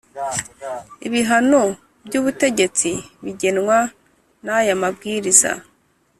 ibihano 1.07 1.61
by 2.05 2.13
ubutegetsi 2.19 2.89
bigenwa 3.23 3.77
n 4.45 4.47
aya 4.57 4.75
mabwiriza 4.81 5.51